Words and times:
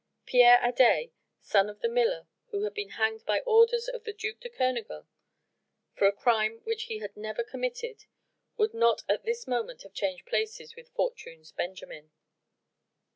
Pierre 0.25 0.59
Adet 0.67 1.11
son 1.41 1.69
of 1.69 1.81
the 1.81 1.87
miller 1.87 2.25
who 2.49 2.63
had 2.63 2.73
been 2.73 2.89
hanged 2.97 3.23
by 3.23 3.41
orders 3.41 3.87
of 3.87 4.03
the 4.03 4.13
Duc 4.13 4.39
de 4.39 4.49
Kernogan 4.49 5.05
for 5.93 6.07
a 6.07 6.11
crime 6.11 6.61
which 6.63 6.85
he 6.85 6.97
had 6.97 7.15
never 7.15 7.43
committed 7.43 8.05
would 8.57 8.73
not 8.73 9.03
at 9.07 9.25
this 9.25 9.45
moment 9.47 9.83
have 9.83 9.93
changed 9.93 10.25
places 10.25 10.75
with 10.75 10.89
Fortune's 10.89 11.51
Benjamin. 11.51 12.09